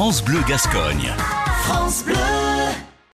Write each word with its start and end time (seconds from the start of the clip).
France 0.00 0.24
Bleu 0.24 0.40
Gascogne. 0.48 1.12
France 1.64 2.04
Bleu. 2.06 2.14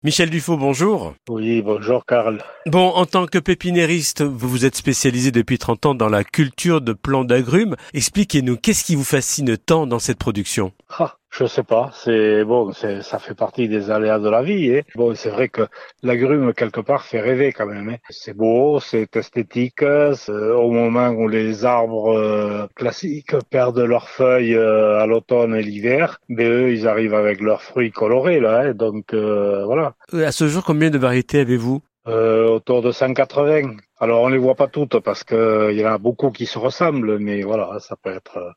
Michel 0.04 0.30
Dufaux, 0.30 0.56
bonjour. 0.56 1.16
Oui, 1.27 1.64
bonjour 1.64 2.06
Karl. 2.06 2.43
Bon, 2.67 2.90
en 2.90 3.08
tant 3.08 3.25
que 3.25 3.40
pépinériste, 3.40 4.22
vous 4.22 4.48
vous 4.48 4.66
êtes 4.66 4.75
spécialisé 4.75 5.32
depuis 5.32 5.58
30 5.58 5.87
ans 5.87 5.95
dans 5.95 6.09
la 6.09 6.24
culture 6.24 6.82
de 6.82 6.93
plants 6.93 7.25
d'agrumes. 7.25 7.75
Expliquez-nous, 7.95 8.57
qu'est-ce 8.57 8.84
qui 8.84 8.93
vous 8.93 9.04
fascine 9.04 9.57
tant 9.57 9.88
dans 9.88 9.98
cette 9.98 10.20
production? 10.20 10.73
Ah, 11.00 11.16
Je 11.38 11.46
sais 11.48 11.64
pas, 11.64 11.90
c'est 11.94 12.46
bon, 12.46 12.72
c'est 12.72 13.02
ça 13.02 13.20
fait 13.20 13.36
partie 13.36 13.68
des 13.68 13.92
aléas 13.92 14.20
de 14.20 14.30
la 14.30 14.42
vie. 14.42 14.70
Et 14.70 14.86
bon, 14.96 15.14
c'est 15.16 15.30
vrai 15.30 15.50
que 15.50 15.64
l'agrume 16.02 16.54
quelque 16.54 16.80
part 16.80 17.04
fait 17.04 17.20
rêver 17.20 17.52
quand 17.52 17.66
même. 17.66 17.90
Hein. 17.90 17.98
C'est 18.10 18.34
beau, 18.34 18.80
c'est 18.80 19.14
esthétique. 19.18 19.84
Au 19.84 20.71
moment 20.71 21.10
où 21.10 21.28
les 21.28 21.66
arbres 21.66 22.18
euh, 22.18 22.68
classiques 22.76 23.36
perdent 23.50 23.80
leurs 23.80 24.08
feuilles 24.08 24.56
euh, 24.56 25.02
à 25.02 25.08
l'automne 25.08 25.56
et 25.56 25.62
l'hiver, 25.62 26.21
mais 26.30 26.46
eux, 26.46 26.71
ils 26.71 26.88
arrivent 26.88 27.16
avec 27.16 27.42
leurs 27.42 27.64
fruits 27.64 27.92
colorés 27.92 28.40
là. 28.40 28.62
Hein. 28.62 28.74
donc 28.74 29.14
euh, 29.14 29.65
voilà. 29.65 29.93
À 30.14 30.32
ce 30.32 30.48
jour, 30.48 30.64
combien 30.64 30.90
de 30.90 30.98
variétés 30.98 31.42
avez-vous? 31.42 31.82
Euh, 32.07 32.48
autour 32.48 32.84
de 32.84 32.91
180. 32.91 33.77
Alors 33.99 34.21
on 34.21 34.29
les 34.29 34.38
voit 34.38 34.54
pas 34.54 34.67
toutes 34.67 34.99
parce 34.99 35.23
que 35.23 35.71
il 35.71 35.79
y 35.79 35.85
en 35.85 35.91
a 35.91 35.98
beaucoup 35.98 36.29
qui 36.29 36.45
se 36.45 36.59
ressemblent, 36.59 37.17
mais 37.17 37.41
voilà, 37.41 37.79
ça 37.79 37.95
peut 37.95 38.12
être 38.12 38.38
euh, 38.38 38.52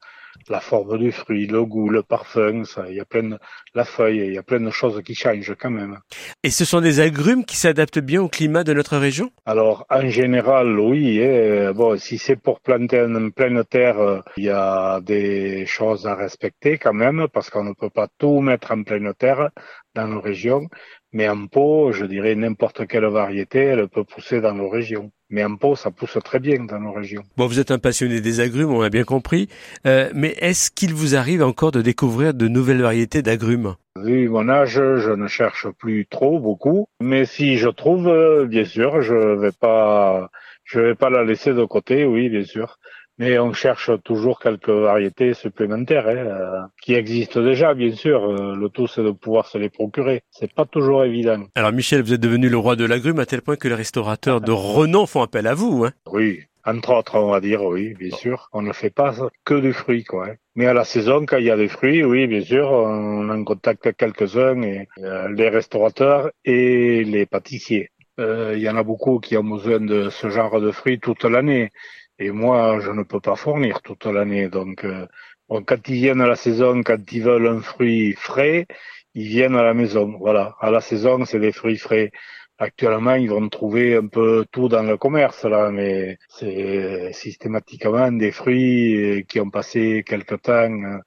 la 0.49 0.61
forme 0.61 0.99
du 0.99 1.13
fruit, 1.13 1.47
le 1.47 1.65
goût, 1.65 1.89
le 1.89 2.03
parfum, 2.03 2.65
ça, 2.65 2.87
il 2.89 2.97
y 2.97 3.01
a 3.01 3.05
plein 3.05 3.23
de, 3.23 3.39
la 3.75 3.85
feuille, 3.85 4.27
il 4.27 4.35
y 4.35 4.39
a 4.39 4.43
plein 4.43 4.61
de 4.61 4.71
choses 4.71 5.01
qui 5.03 5.15
changent 5.15 5.55
quand 5.59 5.71
même. 5.71 5.99
Et 6.43 6.51
ce 6.51 6.65
sont 6.65 6.81
des 6.81 7.01
agrumes 7.01 7.45
qui 7.45 7.57
s'adaptent 7.57 7.99
bien 7.99 8.23
au 8.23 8.29
climat 8.29 8.65
de 8.65 8.73
notre 8.73 8.97
région? 8.97 9.31
Alors 9.47 9.87
en 9.91 10.09
général, 10.09 10.79
oui. 10.79 11.19
Et, 11.19 11.71
bon, 11.75 11.99
si 11.99 12.19
c'est 12.19 12.37
pour 12.37 12.61
planter 12.61 13.03
en 13.03 13.31
pleine 13.31 13.65
terre, 13.65 14.23
il 14.37 14.45
y 14.45 14.51
a 14.51 15.01
des 15.01 15.67
choses 15.67 16.07
à 16.07 16.15
respecter 16.15 16.79
quand 16.79 16.95
même 16.95 17.27
parce 17.33 17.51
qu'on 17.51 17.65
ne 17.65 17.75
peut 17.75 17.91
pas 17.91 18.09
tout 18.19 18.41
mettre 18.41 18.73
en 18.73 18.83
pleine 18.83 19.13
terre 19.15 19.51
dans 19.99 20.09
nos 20.09 20.21
régions. 20.21 20.69
Mais 21.13 21.29
en 21.29 21.47
pot, 21.47 21.93
je 21.93 22.05
dirais 22.05 22.35
n'importe 22.35 22.87
quelle 22.87 23.07
variété, 23.07 23.59
elle 23.61 23.89
peut 23.89 24.05
pousser 24.05 24.41
dans 24.41 24.55
nos 24.55 24.69
régions. 24.69 25.11
Mais 25.31 25.43
en 25.45 25.57
pot, 25.57 25.75
ça 25.75 25.91
pousse 25.91 26.19
très 26.25 26.39
bien 26.39 26.65
dans 26.65 26.81
nos 26.81 26.93
régions. 26.93 27.23
Bon, 27.37 27.47
vous 27.47 27.59
êtes 27.61 27.71
un 27.71 27.79
passionné 27.79 28.21
des 28.21 28.41
agrumes, 28.41 28.73
on 28.73 28.83
a 28.83 28.91
bien 28.91 29.05
compris. 29.05 29.49
Euh, 29.87 30.11
mais 30.15 30.35
est-ce 30.41 30.71
qu'il 30.71 30.95
vous 30.95 31.17
arrive 31.17 31.43
encore 31.43 31.73
de 31.73 31.83
découvrir 31.83 32.35
de 32.35 32.47
nouvelles 32.47 32.83
variétés 32.83 33.23
d'agrumes? 33.23 33.75
Vu 33.97 34.29
mon 34.29 34.49
âge, 34.49 34.81
je 35.07 35.11
ne 35.11 35.27
cherche 35.27 35.67
plus 35.79 36.07
trop 36.07 36.39
beaucoup. 36.39 36.87
Mais 37.01 37.25
si 37.25 37.57
je 37.57 37.69
trouve, 37.69 38.09
euh, 38.09 38.47
bien 38.47 38.65
sûr, 38.65 39.03
je 39.03 39.15
vais 39.15 39.57
pas, 39.59 40.31
je 40.65 40.81
vais 40.81 40.95
pas 40.95 41.11
la 41.11 41.25
laisser 41.25 41.53
de 41.53 41.65
côté, 41.65 42.05
oui, 42.05 42.29
bien 42.29 42.45
sûr. 42.45 42.79
Mais 43.19 43.37
on 43.39 43.53
cherche 43.53 43.91
toujours 44.05 44.39
quelques 44.39 44.69
variétés 44.69 45.35
supplémentaires 45.35 46.07
hein, 46.07 46.17
euh, 46.17 46.61
qui 46.81 46.95
existent 46.95 47.43
déjà, 47.43 47.75
bien 47.75 47.93
sûr. 47.93 48.23
Euh, 48.23 48.55
le 48.55 48.69
tout, 48.69 48.87
c'est 48.87 49.03
de 49.03 49.11
pouvoir 49.11 49.47
se 49.47 49.59
les 49.59 49.71
procurer. 49.71 50.23
C'est 50.31 50.53
pas 50.53 50.65
toujours 50.65 51.05
évident. 51.05 51.43
Alors, 51.57 51.73
Michel, 51.73 52.03
vous 52.03 52.15
êtes 52.15 52.21
devenu 52.21 52.49
le 52.49 52.57
roi 52.57 52.77
de 52.77 52.85
l'agrume 52.85 53.19
à 53.19 53.27
tel 53.27 53.43
point 53.43 53.57
que 53.57 53.67
les 53.67 53.75
restaurateurs 53.75 54.41
de 54.41 54.53
renom 54.53 55.07
font 55.07 55.23
appel 55.23 55.49
à 55.49 55.55
vous. 55.55 55.85
Hein 55.85 55.93
oui, 56.13 56.43
entre 56.65 56.95
autres, 56.95 57.17
on 57.17 57.33
va 57.33 57.41
dire, 57.41 57.65
oui, 57.65 57.95
bien 57.95 58.17
sûr. 58.17 58.49
On 58.53 58.63
ne 58.63 58.73
fait 58.73 58.91
pas 58.91 59.13
que 59.45 59.55
du 59.55 59.73
fruit, 59.73 60.05
quoi. 60.05 60.29
Hein. 60.29 60.35
Mais 60.55 60.67
à 60.67 60.73
la 60.73 60.85
saison, 60.85 61.27
quand 61.27 61.39
il 61.39 61.47
y 61.47 61.51
a 61.51 61.57
des 61.57 61.69
fruits, 61.69 62.05
oui, 62.05 62.29
bien 62.29 62.43
sûr, 62.43 62.71
on 62.71 63.29
en 63.31 63.43
contacte 63.43 63.97
quelques-uns, 63.97 64.63
et 64.63 64.87
euh, 64.99 65.29
les 65.35 65.49
restaurateurs 65.49 66.31
et 66.45 67.03
les 67.03 67.27
pâtissiers. 67.27 67.91
Il 68.21 68.59
y 68.59 68.69
en 68.69 68.75
a 68.75 68.83
beaucoup 68.83 69.21
qui 69.21 69.37
ont 69.37 69.45
besoin 69.45 69.79
de 69.79 70.11
ce 70.11 70.29
genre 70.29 70.61
de 70.61 70.73
fruits 70.73 70.99
toute 70.99 71.23
l'année. 71.23 71.71
Et 72.19 72.31
moi, 72.31 72.81
je 72.81 72.91
ne 72.91 73.03
peux 73.05 73.21
pas 73.21 73.37
fournir 73.37 73.83
toute 73.83 74.05
l'année. 74.07 74.49
Donc, 74.49 74.85
euh, 74.85 75.07
quand 75.49 75.89
ils 75.89 75.95
viennent 75.95 76.21
à 76.21 76.27
la 76.27 76.37
saison, 76.37 76.83
quand 76.83 77.13
ils 77.13 77.23
veulent 77.23 77.47
un 77.49 77.61
fruit 77.61 78.15
frais, 78.15 78.67
ils 79.15 79.29
viennent 79.29 79.57
à 79.57 79.63
la 79.63 79.75
maison. 79.75 80.17
Voilà. 80.19 80.57
À 80.61 80.71
la 80.71 80.81
saison, 80.81 81.25
c'est 81.25 81.41
des 81.41 81.53
fruits 81.53 81.79
frais. 81.79 82.11
Actuellement, 82.59 83.15
ils 83.15 83.31
vont 83.31 83.49
trouver 83.49 83.97
un 83.97 84.09
peu 84.09 84.45
tout 84.51 84.69
dans 84.69 84.83
le 84.83 84.97
commerce, 84.97 85.45
là, 85.45 85.71
mais 85.71 86.19
c'est 86.29 87.13
systématiquement 87.13 88.11
des 88.13 88.33
fruits 88.33 89.25
qui 89.29 89.39
ont 89.41 89.51
passé 89.51 90.03
quelque 90.05 90.35
temps 90.35 90.53
euh, 90.85 90.99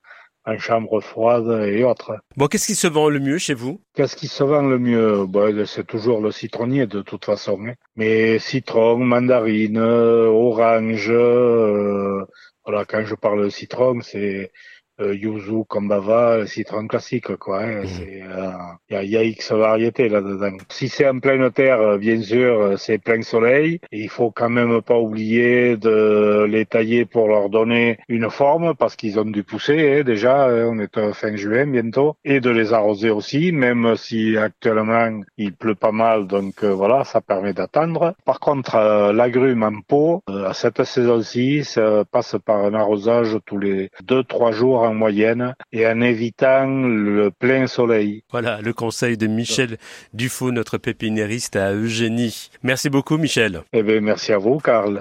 en 0.46 0.58
chambre 0.58 1.02
froide 1.02 1.68
et 1.68 1.84
autres. 1.84 2.14
Bon, 2.36 2.48
qu'est-ce 2.48 2.68
qui 2.68 2.76
se 2.76 2.88
vend 2.88 3.10
le 3.10 3.20
mieux 3.20 3.38
chez 3.38 3.54
vous? 3.54 3.82
Qu'est-ce 3.94 4.16
qui 4.16 4.28
se 4.28 4.44
vend 4.44 4.64
le 4.64 4.80
mieux? 4.80 5.26
Bon, 5.26 5.66
C'est 5.66 5.86
toujours 5.86 6.22
le 6.22 6.32
citronnier 6.32 6.88
de 6.88 7.02
toute 7.02 7.26
façon. 7.26 7.60
Hein. 7.66 7.74
Mais 7.96 8.40
citron, 8.40 8.98
mandarine, 8.98 9.78
orange, 9.78 11.10
euh, 11.10 12.26
voilà, 12.66 12.86
quand 12.86 13.04
je 13.06 13.16
parle 13.16 13.44
de 13.44 13.50
citron, 13.50 14.02
c'est 14.02 14.52
euh, 15.00 15.16
yuzu, 15.16 15.64
kombava, 15.68 16.46
citron 16.48 16.88
classique, 16.88 17.36
quoi. 17.38 17.64
Hein. 17.64 17.84
Il 17.84 18.24
mmh. 18.24 18.98
euh, 18.98 19.04
y, 19.04 19.18
a, 19.18 19.24
X 19.24 19.52
variétés 19.52 20.10
là-dedans. 20.10 20.58
Si 20.70 20.90
c'est 20.90 21.08
en 21.08 21.20
pleine 21.20 21.50
terre, 21.52 21.82
euh, 21.82 21.98
bien 21.98 22.22
sûr, 22.22 22.62
euh, 22.62 22.78
c'est 22.78 22.98
plein 22.98 23.22
soleil. 23.22 23.80
il 23.92 24.10
faut 24.10 24.32
quand 24.32 24.50
même 24.50 24.82
pas 24.82 24.98
oublier 24.98 25.78
de 25.78 26.46
les 26.48 26.66
tailler 26.66 27.06
pour 27.06 27.28
leur 27.28 27.50
donner 27.50 28.00
une 28.10 28.30
forme, 28.30 28.76
parce 28.76 28.96
qu'ils 28.96 29.20
ont 29.20 29.26
dû 29.26 29.44
pousser 29.44 30.00
hein, 30.00 30.04
déjà. 30.04 30.46
Hein, 30.46 30.70
on 30.72 30.80
est 30.80 31.14
fin 31.14 31.36
juin 31.36 31.66
bientôt, 31.68 32.16
et 32.24 32.40
de 32.40 32.50
les 32.50 32.74
arroser 32.74 33.10
aussi, 33.10 33.52
même 33.52 33.96
si 33.96 34.38
actuellement 34.38 35.22
il 35.38 35.54
pleut 35.54 35.76
pas 35.76 35.92
mal, 35.92 36.28
donc 36.28 36.64
voilà, 36.64 37.04
ça 37.04 37.22
permet 37.22 37.54
d'attendre. 37.54 38.16
Par 38.26 38.40
contre, 38.40 39.12
l'agrume 39.14 39.64
en 39.64 39.82
pot, 39.82 40.22
à 40.28 40.54
cette 40.54 40.84
saison-ci, 40.84 41.64
ça 41.64 42.04
passe 42.10 42.36
par 42.46 42.66
un 42.66 42.74
arrosage 42.74 43.38
tous 43.46 43.58
les 43.58 43.90
deux 44.04 44.24
trois 44.24 44.52
jours 44.52 44.81
en 44.84 44.94
moyenne 44.94 45.56
et 45.72 45.88
en 45.88 46.02
évitant 46.02 46.68
le 46.68 47.32
plein 47.32 47.68
soleil. 47.68 48.24
Voilà 48.32 48.62
le 48.62 48.74
conseil 48.74 49.18
de 49.18 49.28
Michel 49.28 49.78
Dufaux, 50.14 50.52
notre 50.52 50.78
pépinériste 50.78 51.56
à 51.56 51.74
Eugénie. 51.74 52.50
Merci 52.64 52.90
beaucoup 52.90 53.18
Michel. 53.18 53.62
Eh 53.74 53.84
bien, 53.84 54.02
merci 54.02 54.34
à 54.34 54.38
vous 54.38 54.58
Karl. 54.58 55.00